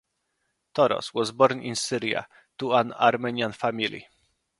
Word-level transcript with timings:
Toros 0.73 1.13
was 1.13 1.31
born 1.31 1.61
in 1.61 1.75
Syria 1.75 2.27
to 2.57 2.73
an 2.73 2.91
Armenian 2.93 3.51
family. 3.51 4.07